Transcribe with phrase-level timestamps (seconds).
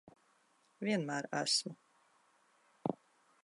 [0.87, 1.77] Vienmēr esmu.